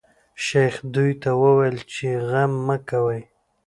شیخ 0.45 0.75
دوی 0.93 1.11
ته 1.21 1.29
وویل 1.41 1.77
چې 1.93 2.07
غم 2.29 2.51
مه 2.67 2.77
کوی. 2.89 3.21